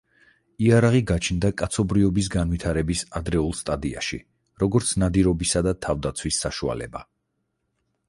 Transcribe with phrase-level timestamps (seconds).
[0.67, 4.21] იარაღი გაჩნდა კაცობრიობის განვითარების ადრეულ სტადიაში,
[4.67, 7.09] როგორც ნადირობისა და თავდაცვის საშუალება.